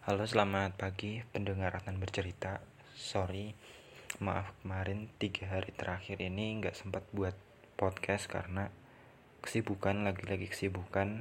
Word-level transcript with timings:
Halo 0.00 0.24
selamat 0.24 0.80
pagi 0.80 1.20
pendengar 1.28 1.76
akan 1.76 2.00
bercerita. 2.00 2.64
Sorry 2.96 3.52
maaf 4.24 4.48
kemarin 4.64 5.12
tiga 5.20 5.52
hari 5.52 5.76
terakhir 5.76 6.24
ini 6.24 6.56
nggak 6.56 6.72
sempat 6.72 7.04
buat 7.12 7.36
podcast 7.76 8.24
karena 8.24 8.72
kesibukan 9.44 10.08
lagi-lagi 10.08 10.48
kesibukan. 10.48 11.20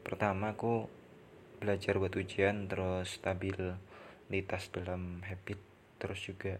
Pertama 0.00 0.56
aku 0.56 0.88
belajar 1.60 2.00
buat 2.00 2.16
ujian 2.16 2.72
terus 2.72 3.20
stabilitas 3.20 4.72
dalam 4.72 5.20
habit 5.28 5.60
Terus 6.00 6.20
juga 6.24 6.56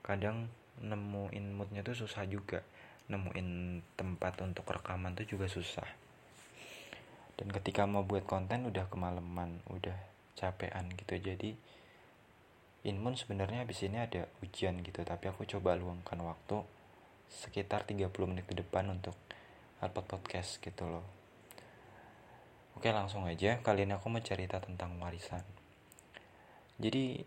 kadang 0.00 0.48
nemuin 0.80 1.52
moodnya 1.52 1.84
tuh 1.84 2.08
susah 2.08 2.24
juga. 2.24 2.64
Nemuin 3.12 3.84
tempat 3.92 4.40
untuk 4.40 4.64
rekaman 4.72 5.12
tuh 5.12 5.36
juga 5.36 5.52
susah 5.52 6.05
dan 7.36 7.52
ketika 7.52 7.84
mau 7.84 8.04
buat 8.04 8.24
konten 8.24 8.68
udah 8.68 8.88
kemalaman 8.88 9.60
udah 9.68 9.96
capean 10.36 10.92
gitu. 10.96 11.16
Jadi 11.20 11.56
Inmun 12.86 13.18
sebenarnya 13.18 13.66
habis 13.66 13.82
ini 13.82 13.98
ada 13.98 14.30
ujian 14.46 14.78
gitu. 14.78 15.02
Tapi 15.02 15.26
aku 15.26 15.42
coba 15.42 15.74
luangkan 15.74 16.22
waktu 16.22 16.62
sekitar 17.26 17.82
30 17.82 18.06
menit 18.30 18.46
ke 18.46 18.54
depan 18.54 18.86
untuk 18.86 19.18
upload 19.82 20.06
podcast 20.06 20.62
gitu 20.62 20.86
loh. 20.86 21.02
Oke 22.78 22.94
langsung 22.94 23.26
aja. 23.26 23.58
Kali 23.58 23.90
ini 23.90 23.98
aku 23.98 24.06
mau 24.06 24.22
cerita 24.22 24.62
tentang 24.62 24.94
warisan. 25.02 25.42
Jadi 26.78 27.26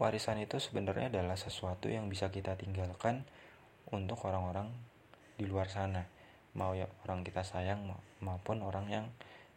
warisan 0.00 0.40
itu 0.40 0.56
sebenarnya 0.56 1.12
adalah 1.12 1.36
sesuatu 1.36 1.92
yang 1.92 2.08
bisa 2.08 2.32
kita 2.32 2.56
tinggalkan 2.56 3.28
untuk 3.92 4.24
orang-orang 4.24 4.72
di 5.36 5.44
luar 5.44 5.68
sana. 5.68 6.08
Mau 6.56 6.72
ya 6.72 6.88
orang 7.04 7.20
kita 7.20 7.44
sayang 7.44 7.84
maupun 8.24 8.64
orang 8.64 8.88
yang 8.88 9.06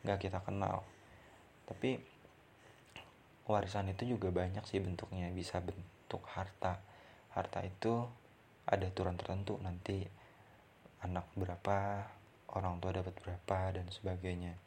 nggak 0.03 0.19
kita 0.29 0.39
kenal. 0.43 0.83
Tapi 1.67 1.99
warisan 3.49 3.91
itu 3.91 4.17
juga 4.17 4.29
banyak 4.33 4.63
sih 4.65 4.79
bentuknya. 4.79 5.29
Bisa 5.33 5.59
bentuk 5.59 6.23
harta. 6.33 6.79
Harta 7.33 7.59
itu 7.65 8.05
ada 8.65 8.85
aturan 8.85 9.17
tertentu. 9.19 9.57
Nanti 9.59 10.05
anak 11.03 11.27
berapa 11.35 12.05
orang 12.55 12.81
tua 12.81 12.91
dapat 12.95 13.13
berapa 13.21 13.59
dan 13.75 13.87
sebagainya. 13.89 14.57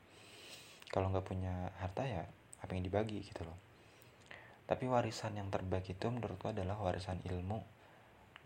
Kalau 0.93 1.09
nggak 1.09 1.27
punya 1.27 1.73
harta 1.81 2.05
ya 2.05 2.23
apa 2.63 2.71
yang 2.77 2.85
dibagi 2.87 3.25
gitu 3.25 3.43
loh. 3.43 3.59
Tapi 4.69 4.87
warisan 4.87 5.35
yang 5.35 5.51
terbaik 5.51 5.91
itu 5.91 6.07
menurutku 6.07 6.55
adalah 6.55 6.79
warisan 6.79 7.19
ilmu 7.27 7.61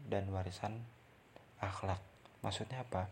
dan 0.09 0.27
warisan 0.33 0.81
akhlak. 1.61 2.01
Maksudnya 2.41 2.83
apa 2.83 3.11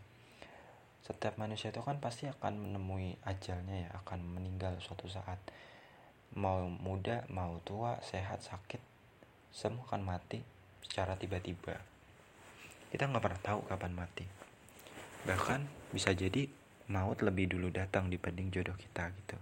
setiap 1.05 1.37
manusia 1.37 1.69
itu 1.69 1.85
kan 1.85 2.01
pasti 2.01 2.25
akan 2.25 2.65
menemui 2.65 3.13
ajalnya 3.29 3.85
ya 3.85 3.89
akan 4.01 4.25
meninggal 4.25 4.73
suatu 4.81 5.05
saat. 5.05 5.37
Mau 6.33 6.65
muda 6.65 7.29
mau 7.29 7.61
tua 7.61 8.01
sehat 8.01 8.41
sakit 8.41 8.81
semua 9.53 9.85
akan 9.85 10.01
mati 10.01 10.41
secara 10.81 11.13
tiba-tiba. 11.13 11.77
Kita 12.89 13.05
nggak 13.05 13.21
pernah 13.21 13.41
tahu 13.45 13.59
kapan 13.69 13.93
mati. 13.93 14.25
Bahkan 15.29 15.93
bisa 15.93 16.09
jadi 16.17 16.49
maut 16.89 17.21
lebih 17.21 17.53
dulu 17.53 17.69
datang 17.69 18.09
dibanding 18.09 18.49
jodoh 18.49 18.73
kita 18.73 19.13
gitu. 19.13 19.37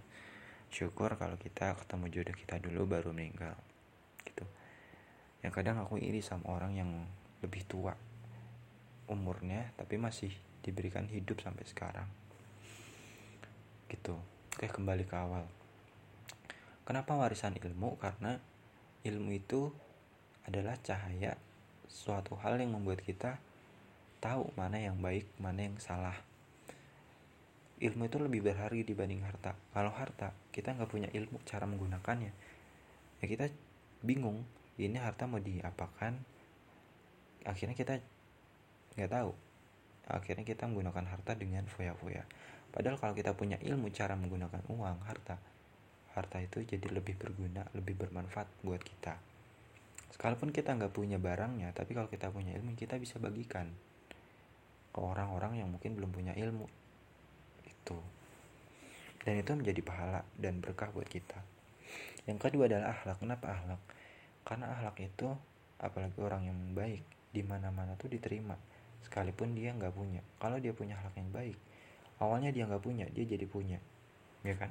Syukur 0.68 1.16
kalau 1.16 1.40
kita 1.40 1.72
ketemu 1.80 2.12
jodoh 2.12 2.36
kita 2.36 2.60
dulu 2.60 2.84
baru 2.84 3.16
meninggal 3.16 3.56
gitu. 4.28 4.44
Yang 5.40 5.52
kadang 5.64 5.80
aku 5.80 5.96
iri 5.96 6.20
sama 6.20 6.52
orang 6.52 6.76
yang 6.76 6.90
lebih 7.40 7.64
tua 7.64 7.96
umurnya 9.08 9.72
tapi 9.80 9.96
masih 9.96 10.32
diberikan 10.64 11.04
hidup 11.12 11.44
sampai 11.44 11.68
sekarang. 11.68 12.08
Gitu. 13.92 14.16
Oke 14.56 14.66
kembali 14.72 15.04
ke 15.04 15.12
awal. 15.12 15.44
Kenapa 16.88 17.12
warisan 17.20 17.60
ilmu? 17.60 18.00
Karena 18.00 18.40
ilmu 19.04 19.30
itu 19.36 19.68
adalah 20.48 20.80
cahaya 20.80 21.36
suatu 21.84 22.40
hal 22.40 22.56
yang 22.56 22.72
membuat 22.72 23.04
kita 23.04 23.36
tahu 24.24 24.48
mana 24.56 24.80
yang 24.80 24.96
baik 25.04 25.28
mana 25.36 25.68
yang 25.68 25.76
salah. 25.76 26.16
Ilmu 27.84 28.08
itu 28.08 28.16
lebih 28.16 28.40
berharga 28.40 28.80
dibanding 28.80 29.20
harta. 29.20 29.52
Kalau 29.76 29.92
harta 29.92 30.32
kita 30.48 30.72
nggak 30.72 30.88
punya 30.88 31.08
ilmu 31.12 31.44
cara 31.44 31.68
menggunakannya. 31.68 32.32
Ya 33.20 33.26
kita 33.28 33.52
bingung 34.00 34.48
ini 34.80 34.96
harta 34.96 35.28
mau 35.28 35.40
diapakan? 35.40 36.16
Akhirnya 37.44 37.76
kita 37.76 38.00
nggak 38.96 39.12
tahu 39.12 39.43
akhirnya 40.10 40.44
kita 40.44 40.68
menggunakan 40.68 41.04
harta 41.08 41.32
dengan 41.36 41.64
foya-foya 41.64 42.24
padahal 42.74 43.00
kalau 43.00 43.14
kita 43.16 43.32
punya 43.32 43.56
ilmu 43.62 43.88
cara 43.94 44.18
menggunakan 44.18 44.60
uang 44.68 44.98
harta 45.08 45.36
harta 46.14 46.38
itu 46.38 46.62
jadi 46.62 46.86
lebih 46.94 47.18
berguna 47.18 47.66
lebih 47.74 47.98
bermanfaat 47.98 48.46
buat 48.62 48.78
kita. 48.78 49.18
Sekalipun 50.14 50.54
kita 50.54 50.78
nggak 50.78 50.94
punya 50.94 51.18
barangnya 51.18 51.74
tapi 51.74 51.90
kalau 51.90 52.06
kita 52.06 52.30
punya 52.30 52.54
ilmu 52.54 52.78
kita 52.78 53.02
bisa 53.02 53.18
bagikan 53.18 53.66
ke 54.94 54.98
orang-orang 55.02 55.58
yang 55.58 55.68
mungkin 55.74 55.98
belum 55.98 56.14
punya 56.14 56.32
ilmu. 56.38 56.70
Itu. 57.66 57.98
Dan 59.26 59.42
itu 59.42 59.50
menjadi 59.58 59.82
pahala 59.82 60.22
dan 60.38 60.62
berkah 60.62 60.94
buat 60.94 61.10
kita. 61.10 61.42
Yang 62.30 62.38
kedua 62.46 62.70
adalah 62.70 62.94
akhlak. 62.94 63.18
Kenapa 63.18 63.58
akhlak? 63.58 63.80
Karena 64.46 64.70
akhlak 64.70 64.96
itu 65.02 65.28
apalagi 65.82 66.18
orang 66.22 66.46
yang 66.46 66.58
baik 66.78 67.02
di 67.34 67.42
mana-mana 67.42 67.98
tuh 67.98 68.06
diterima 68.06 68.54
sekalipun 69.04 69.52
dia 69.52 69.70
nggak 69.76 69.92
punya. 69.92 70.24
Kalau 70.40 70.56
dia 70.58 70.72
punya 70.72 70.96
hak 70.96 71.14
yang 71.20 71.30
baik 71.30 71.58
awalnya 72.22 72.54
dia 72.54 72.64
nggak 72.68 72.84
punya 72.84 73.06
dia 73.10 73.24
jadi 73.26 73.46
punya. 73.48 73.78
Ya 74.44 74.54
kan? 74.54 74.70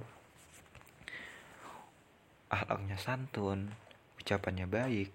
Akhlaknya 2.54 2.98
santun 3.02 3.74
ucapannya 4.22 4.70
baik 4.70 5.10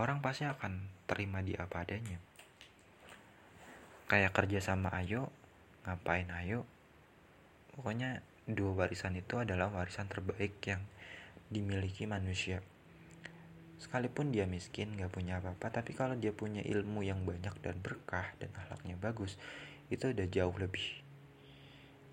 orang 0.00 0.24
pasti 0.24 0.48
akan 0.48 0.88
terima 1.06 1.44
dia 1.44 1.62
apa 1.62 1.84
adanya. 1.84 2.18
Kayak 4.08 4.32
kerja 4.34 4.58
sama 4.60 4.92
ayo 4.96 5.28
ngapain 5.84 6.28
ayo? 6.42 6.64
Pokoknya 7.72 8.20
dua 8.48 8.84
warisan 8.84 9.16
itu 9.16 9.40
adalah 9.40 9.72
warisan 9.72 10.08
terbaik 10.08 10.60
yang 10.64 10.82
dimiliki 11.52 12.08
manusia 12.08 12.64
sekalipun 13.82 14.30
dia 14.30 14.46
miskin 14.46 14.94
gak 14.94 15.10
punya 15.10 15.42
apa-apa 15.42 15.82
tapi 15.82 15.92
kalau 15.98 16.14
dia 16.14 16.30
punya 16.30 16.62
ilmu 16.62 17.02
yang 17.02 17.26
banyak 17.26 17.52
dan 17.58 17.76
berkah 17.82 18.30
dan 18.38 18.54
akhlaknya 18.54 18.94
bagus 18.94 19.34
itu 19.90 20.14
udah 20.14 20.26
jauh 20.30 20.54
lebih 20.56 21.02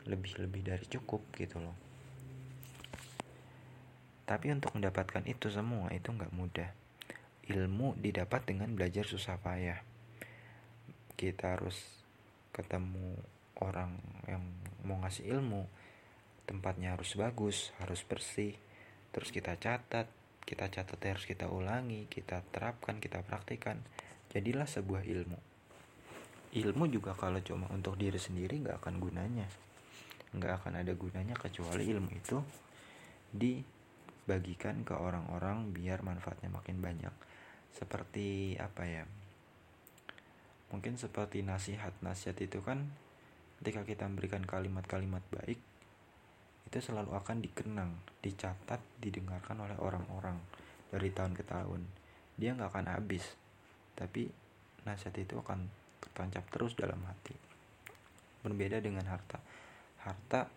lebih 0.10 0.42
lebih 0.42 0.62
dari 0.66 0.86
cukup 0.90 1.22
gitu 1.38 1.62
loh. 1.62 1.78
Tapi 4.26 4.50
untuk 4.50 4.74
mendapatkan 4.74 5.22
itu 5.30 5.54
semua 5.54 5.94
itu 5.94 6.10
nggak 6.10 6.34
mudah. 6.34 6.70
Ilmu 7.50 7.98
didapat 7.98 8.46
dengan 8.46 8.74
belajar 8.74 9.06
susah 9.06 9.38
payah. 9.42 9.82
Kita 11.14 11.58
harus 11.58 11.78
ketemu 12.54 13.18
orang 13.62 13.96
yang 14.26 14.44
mau 14.84 14.98
ngasih 15.04 15.30
ilmu 15.30 15.68
tempatnya 16.48 16.98
harus 16.98 17.14
bagus 17.14 17.70
harus 17.78 18.02
bersih 18.02 18.58
terus 19.14 19.30
kita 19.30 19.54
catat 19.60 20.10
kita 20.50 20.66
catat 20.74 20.98
harus 21.06 21.30
kita 21.30 21.46
ulangi 21.46 22.10
kita 22.10 22.42
terapkan 22.50 22.98
kita 22.98 23.22
praktikkan. 23.22 23.78
Jadilah 24.34 24.66
sebuah 24.66 25.06
ilmu. 25.06 25.38
Ilmu 26.58 26.90
juga 26.90 27.14
kalau 27.14 27.38
cuma 27.46 27.70
untuk 27.70 27.94
diri 28.02 28.18
sendiri 28.18 28.58
nggak 28.58 28.82
akan 28.82 28.98
gunanya. 28.98 29.46
Nggak 30.34 30.66
akan 30.66 30.82
ada 30.82 30.94
gunanya 30.98 31.38
kecuali 31.38 31.86
ilmu 31.86 32.10
itu 32.10 32.42
dibagikan 33.30 34.82
ke 34.82 34.98
orang-orang 34.98 35.70
biar 35.70 36.02
manfaatnya 36.02 36.50
makin 36.50 36.82
banyak. 36.82 37.14
Seperti 37.70 38.58
apa 38.58 38.90
ya? 38.90 39.06
Mungkin 40.74 40.98
seperti 40.98 41.46
nasihat 41.46 41.94
nasihat 42.02 42.42
itu 42.42 42.66
kan 42.66 42.90
ketika 43.62 43.86
kita 43.86 44.10
memberikan 44.10 44.42
kalimat-kalimat 44.42 45.22
baik 45.30 45.62
itu 46.66 46.78
selalu 46.82 47.16
akan 47.16 47.40
dikenang, 47.40 47.92
dicatat, 48.20 48.82
didengarkan 49.00 49.58
oleh 49.64 49.78
orang-orang 49.80 50.38
dari 50.90 51.10
tahun 51.14 51.34
ke 51.38 51.44
tahun. 51.46 51.82
Dia 52.36 52.56
nggak 52.56 52.70
akan 52.72 52.88
habis, 52.94 53.26
tapi 53.96 54.30
nasihat 54.84 55.16
itu 55.20 55.40
akan 55.40 55.70
tertancap 56.00 56.44
terus 56.50 56.74
dalam 56.74 57.00
hati. 57.06 57.36
Berbeda 58.42 58.80
dengan 58.80 59.06
harta. 59.08 59.40
Harta 60.04 60.48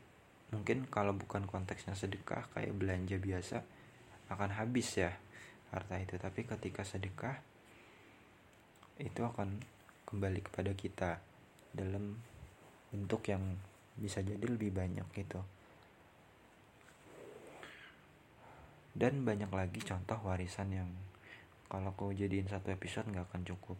mungkin 0.52 0.86
kalau 0.86 1.16
bukan 1.16 1.48
konteksnya 1.48 1.96
sedekah 1.96 2.46
kayak 2.52 2.76
belanja 2.76 3.16
biasa 3.16 3.64
akan 4.30 4.50
habis 4.54 4.88
ya 4.96 5.10
harta 5.74 5.98
itu. 5.98 6.14
Tapi 6.20 6.46
ketika 6.46 6.86
sedekah 6.86 7.40
itu 9.00 9.20
akan 9.24 9.58
kembali 10.06 10.40
kepada 10.44 10.72
kita 10.76 11.10
dalam 11.72 12.20
bentuk 12.92 13.24
yang 13.32 13.42
bisa 13.96 14.20
jadi 14.20 14.44
lebih 14.44 14.70
banyak 14.70 15.08
gitu. 15.16 15.40
Dan 19.02 19.26
banyak 19.26 19.50
lagi 19.50 19.82
contoh 19.82 20.14
warisan 20.22 20.70
yang 20.70 20.86
kalau 21.66 21.90
kau 21.98 22.14
jadiin 22.14 22.46
satu 22.46 22.70
episode 22.70 23.10
nggak 23.10 23.34
akan 23.34 23.42
cukup 23.42 23.74